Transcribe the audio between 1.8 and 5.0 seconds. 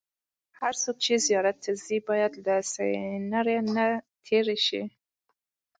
ځي باید له سکېنر نه تېر شي.